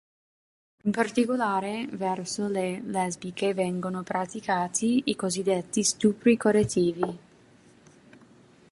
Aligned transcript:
In 0.85 0.89
particolare 0.91 1.85
verso 1.91 2.47
le 2.47 2.81
lesbiche 2.83 3.53
vengono 3.53 4.01
praticati 4.01 4.99
i 5.05 5.15
cosiddetti 5.15 5.83
"stupri 5.83 6.37
correttivi". 6.37 7.17